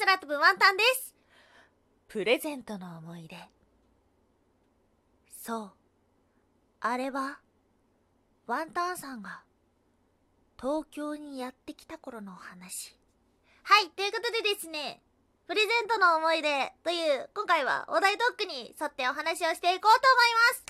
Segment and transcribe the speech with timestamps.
[0.00, 1.14] 空飛ぶワンタンです。
[2.08, 3.36] プレゼントの思い出。
[5.30, 5.72] そう。
[6.80, 7.38] あれは、
[8.46, 9.42] ワンタンさんが
[10.58, 12.96] 東京にやってきた頃のお話。
[13.62, 15.02] はい、ということでですね、
[15.46, 20.69] プレゼントの思い出という、今回はお題トークに沿ってお話をしていこうと思います。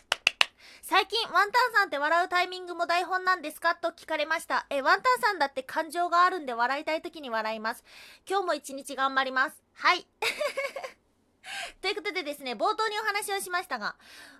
[0.82, 3.74] 最近、ワンタンさんって笑うタイミングも台本なんですか？
[3.74, 4.66] と聞かれました。
[4.70, 7.84] え、ワンタンさんだって感情があるんで笑いたい時に笑います。
[8.28, 9.62] 今日も一日頑張ります。
[9.74, 10.06] はい。
[11.82, 13.96] ということでですね、冒頭にお話をしましたが、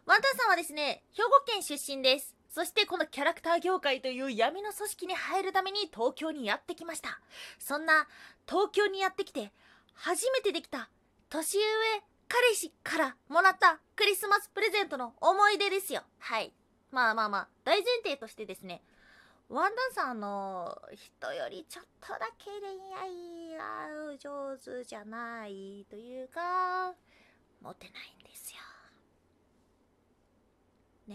[0.06, 2.34] ワンタンさんはですね、兵庫県出身です。
[2.48, 7.20] そしてこのキャラクター業界という闇の組織に入るために東京にやってきました。
[7.59, 8.09] そんな
[8.48, 9.52] 東京にやってきて、
[9.95, 10.91] 初めてできた
[11.28, 11.64] 年上
[12.30, 16.02] 彼氏からもらったクリスマスプレゼントの思い出ですよ。
[16.20, 16.53] はい。
[16.93, 18.83] まあまあまあ、大前提としてですね、
[19.48, 26.95] ワンダンさんの人よりちょっとだけ恋愛が上手じゃないというか、
[27.61, 28.61] モテないんですよ。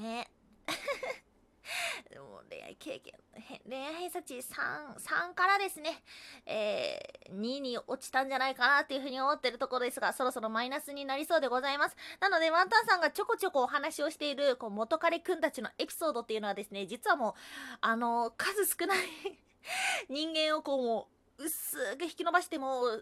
[0.01, 0.29] ね
[2.09, 3.13] でも恋愛経験、
[3.67, 4.41] 恋愛偏差値3、
[4.97, 6.03] 3からですね、
[6.45, 11.95] えー、2に落ちたんじゃないかなっていうふうに思ってるところですが、そろそろマイナスになりそうでございます。
[12.19, 17.33] なので、ワンタンさんがちょこちょこお話をしている、こう、元彼くんたちのエピソードっていうのはですね、実はもう、
[17.81, 18.97] あの数少ない
[20.09, 21.07] 人間をこう、も
[21.39, 23.01] う、薄く引き伸ばしても、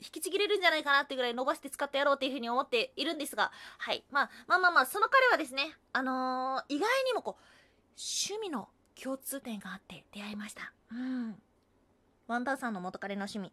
[0.00, 4.04] 引きちぎれるんじゃないかなってぐらい伸ばして使ってやろうっていうふうに思っているんですが、はい。
[4.10, 7.55] まあ、まあまあまあ、その彼はですね、あのー意外にもこう、
[7.96, 8.68] 趣味の
[9.00, 10.72] 共通点があって出会いました。
[10.90, 11.36] うん。
[12.26, 13.52] ワンダーさんの元彼の趣味、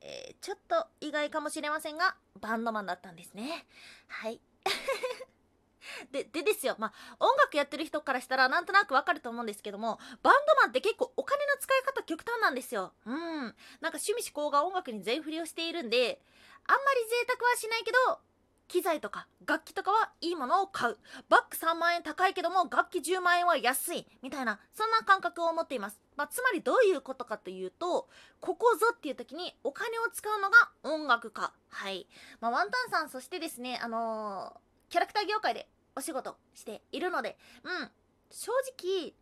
[0.00, 3.66] えーちょっと意外かもしれませんが、バンドマンだったんですね。
[4.08, 4.40] はい。
[6.12, 6.76] で、でですよ。
[6.78, 12.92] まあ、音楽やってる人からしたらなんとなくわかると思うんですけども、バンドマンって結構お金の使い方極端なんですよ。
[13.06, 13.14] うん。
[13.14, 13.54] なんか
[13.98, 16.20] 趣味思考が音楽に全振りをしているんで、
[16.66, 18.20] あんまり贅沢はしないけど、
[18.68, 20.98] 機材とか楽器とかはいいものを買う。
[21.28, 24.06] バッグ3万円高いけども楽器10万円は安い。
[24.22, 26.00] みたいな、そんな感覚を持っています。
[26.16, 28.08] まあ、つまりどういうことかというと、
[28.40, 31.52] ここぞっていう時にお金を使うのが音楽家。
[31.68, 32.06] はい。
[32.40, 37.90] まあ、ワンタンさん、そしてですね、あのーキャラクター業界でお仕事しているので、うん。
[38.30, 39.12] 正直、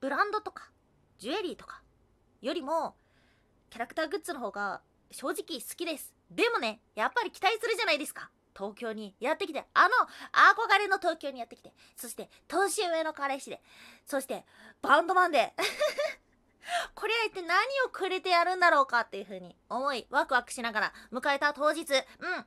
[0.00, 0.70] ブランドとか、
[1.18, 1.82] ジュエリーとか、
[2.42, 2.96] よりも、
[3.68, 4.80] キャラクターグッズの方が
[5.12, 6.12] 正直好きです。
[6.28, 8.30] でもね、やっぱり期待するじゃないですか。
[8.60, 9.88] 東京にやってきて、あの、
[10.30, 13.62] 憧れの東京にやってきて、そして、年上の彼氏で、
[14.04, 14.44] そして、
[14.82, 15.54] バンドマンで、
[16.94, 22.46] これは一体何をくれてやるんだろうかっていう風に思い、ワクワクしながら迎えた当日、うん。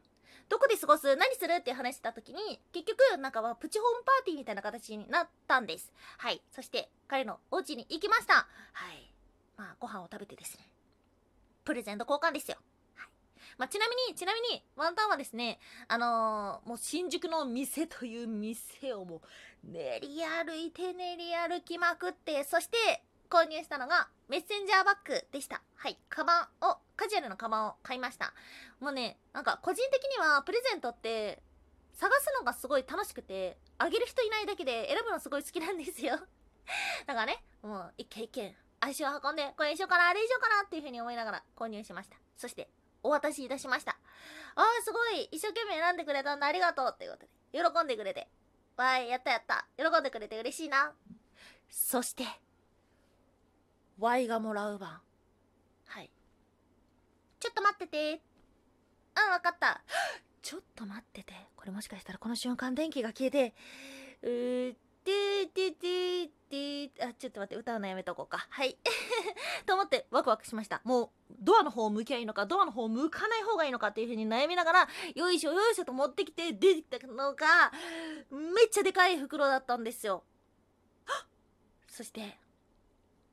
[0.50, 5.92] どこで過ごす何するって話してた時に、結局、なんかはプチホームパーティーみたいな形になったんです。
[6.20, 6.44] はい。
[6.52, 8.48] そして、彼のお家に行きました。
[8.74, 9.12] はい。
[9.58, 10.70] まあ、ご飯を食べてですね。
[11.64, 12.58] プレゼント交換ですよ。
[13.58, 25.62] まあ、ちなみに、ちなみに、ワンタンはですね、あのーもう新宿の店という店をもう、練り歩いて練り歩きまくって、そして、購入したのが、メッセンジャーバッグでした。
[25.76, 25.98] はい。
[26.08, 28.34] カバンを、カジュアルなカバンを買いました。
[28.80, 31.42] もうね、なんか個人的にはプレゼントって
[31.94, 36.20] 探すのがすごい楽しくて、あげる人いないだけで選ぶのすごい好きなんですよ。
[37.08, 42.18] だからね、もう一軒一軒足を運んで、これにしようかな、あれにしようかなっていう風に思いながら購入しました。
[42.38, 42.70] そして、
[43.04, 43.98] お渡しいたしました。
[44.56, 48.30] あー、すごい、一生懸命選んでくれたんだ、ありがとうっていうことで、喜んでくれて。
[48.78, 49.68] わーい、やったやった。
[49.78, 50.94] 喜んでくれて嬉しいな。
[51.70, 52.24] そして、
[54.00, 55.02] Y がもらう番。
[55.86, 56.10] はい。
[57.40, 58.22] ちょっと待ってて。
[59.16, 59.84] うん、わかった。
[60.42, 61.34] ちょっと待ってて。
[61.56, 63.54] これもしかしたらこの瞬間電気が消えて、
[64.22, 65.93] うー、ててーてー、
[67.04, 68.48] あ、ちょっと待って、歌うのやめとこうか。
[68.50, 68.78] はい。
[69.66, 70.82] と思ってワクワクしました。
[70.84, 77.72] もう、ドアの方を向きゃいいのか、ドアの方を向かない方がいいのかっていう風に悩みながら、よいしょよいしょと持ってきて出てきたのが、
[78.30, 80.24] めっちゃでかい袋だったんですよ。
[81.88, 82.40] そして、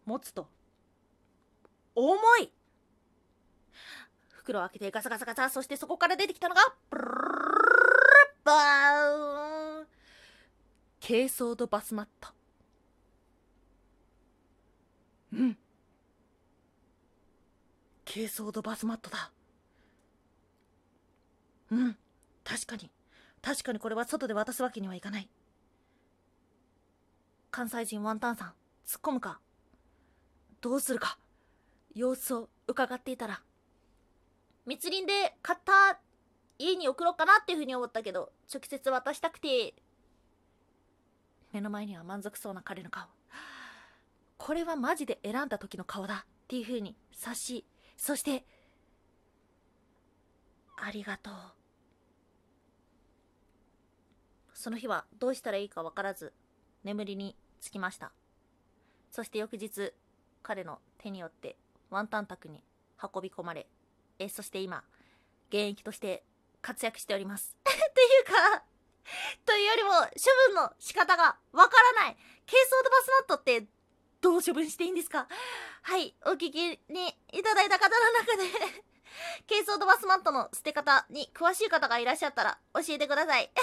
[0.05, 0.49] 持つと、
[1.95, 2.53] 重い
[4.31, 7.21] 袋を開けてガサガサガサ、そしてそこから出てきたのが、ブルルル
[8.45, 9.87] バーン
[11.01, 12.40] 珪藻土バスマット。
[15.33, 15.59] うん。
[18.05, 19.31] 珪藻土バスマットだ。
[21.71, 21.97] うん。
[22.43, 22.91] 確かに。
[23.43, 25.29] 確かにこれは外で渡すわけにはいかない。
[27.51, 28.49] 関西人ワンタンさん、
[28.87, 29.41] 突っ込むか？
[30.61, 31.19] どうするか？
[31.95, 33.41] 様子を伺っていたら、
[34.67, 35.99] 密林で買った
[36.59, 39.75] 家に送ろうかなっていうふうに思ったけど、直接渡したくて、
[41.53, 43.07] 目の前には満足そうな彼の顔。
[44.51, 47.65] これはマジで選んだ時の顔だっていうふうに察し、
[47.97, 48.45] そして、
[50.77, 51.35] ありがとう。
[54.53, 56.33] その日はどうしたらいいかわからず、
[56.83, 58.11] 眠りにつきました。
[59.13, 59.93] そして翌日、
[60.43, 61.55] 彼の手によって
[61.89, 62.65] ワンタン宅に
[63.01, 63.69] 運び込まれ、
[64.19, 64.83] えそして今、
[65.51, 66.25] 現役として
[66.61, 67.57] 活躍しております。
[67.63, 67.77] ってい
[68.23, 68.65] うか、
[69.47, 72.17] というよりも処分の仕方がわからない。
[72.47, 73.69] ケースオードバスマットって
[74.21, 75.27] どう処分していいんですか？
[75.83, 78.45] はい、お聞きにいただいた方の中で
[79.47, 83.51] ケースオードバスマットの捨て方に詳しい方がいらっしゃったら教えてください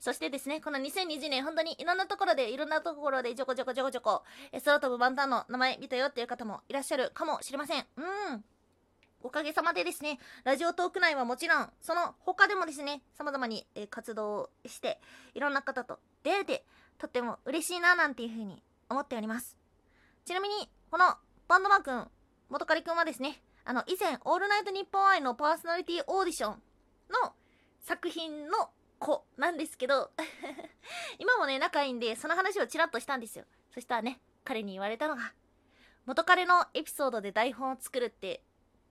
[0.00, 4.24] そしてですね、この2020年、本当にいろんなところで、いろんなところで、ちょこちょこちょこちょこ、
[4.64, 7.86] 空飛ぶバンタンの名前見たよっていう方もいらっしゃるかもしれません。
[7.96, 8.44] うん。
[9.22, 15.00] おかげさまでですね、ラジオトーク内はもちろん、その他でもですね、様々に、え活動して、
[15.34, 16.64] いろんな方と出会えて、
[16.98, 19.56] とっても嬉しいな、なんていうふうに思っております。
[20.24, 21.16] ちなみに、この
[21.48, 22.08] バンドマー君、
[22.48, 26.62] 元カリ君はですね、あの、以前、オールナイトニッポン愛のパーソナリティオーディション
[27.22, 27.32] の
[27.80, 30.12] 作品の子なんですけど
[31.18, 33.44] 今もね、仲いいんで、その話をちらっとしたんですよ。
[33.72, 35.32] そしたらね、彼に言われたのが、
[36.06, 38.42] 元彼のエピソードで台本を作るって、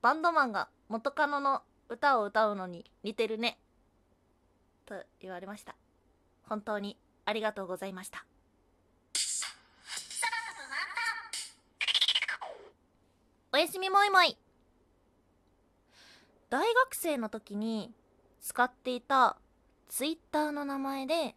[0.02, 3.60] バンドマンが元カノの歌を歌うのに似てるね。
[4.86, 5.76] と言われました。
[6.44, 8.26] 本当にありがとうございました。
[13.54, 14.38] おやすみもいもい。
[16.50, 17.94] 大学生の時に
[18.42, 19.38] 使っていた
[19.88, 21.36] ツイッターの名前で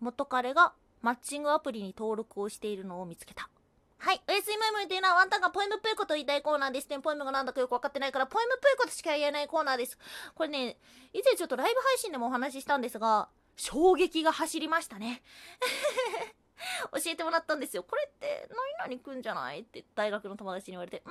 [0.00, 0.72] 元彼が
[1.02, 3.48] マッチングアプリに登録をしているのを見つけた。
[3.98, 4.20] はい。
[4.28, 7.00] おやすみもいというのはワンタンがポエムっぽいこと言いたいコーナーですね。
[7.00, 9.98] ポエムがなんだかよくわかってないから、ポエムっぽいことしか言えないコーナーです。
[10.34, 10.76] これね、
[11.12, 15.22] 以前ちょっとライブ配信でもお話ししたんですが、衝撃が走りましたね。
[16.92, 17.82] 教えてもらったんですよ。
[17.84, 18.48] これって
[18.84, 19.60] 何々くんじゃない？
[19.60, 21.00] って大学の友達に言われて、ん？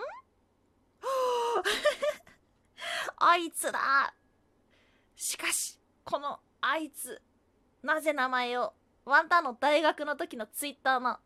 [3.18, 4.14] あいつだ
[5.16, 7.22] しかし、このあいつ、
[7.81, 8.74] なぜ名前を
[9.06, 11.20] ワンタンの大学の時のツイッターの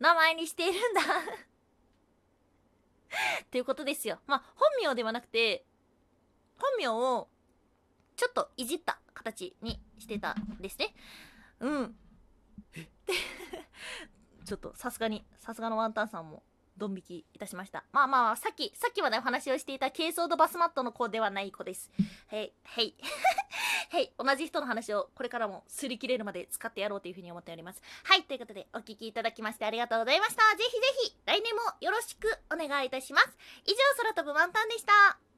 [0.00, 1.00] 名前にしているんだ
[3.44, 4.20] っていうことですよ。
[4.26, 5.66] まあ、本名ではなくて、
[6.58, 7.28] 本名を
[8.16, 10.94] ちょっといじった形にしてたんですね。
[11.60, 11.96] うん。
[14.44, 16.42] ちょっとさすがに、さすがのワンタンさんも
[16.76, 17.84] ドン引きいたしました。
[17.92, 21.90] まあまあ、さっき、さっきまでお話をしていたケーソードバスマットの子ではない子です。
[22.28, 22.96] へい、へい。
[23.90, 27.82] はい、同じ人の話をこれからも擦り切れるまで使ってやろうというふうに思っております。
[28.04, 30.56] はい、ということで、お聞きいただきましてありがとうございました。
[30.56, 33.36] ぜひぜひ、来年もよろしくお願いいたします。
[33.66, 35.29] 以上、空飛ぶワンタンでした。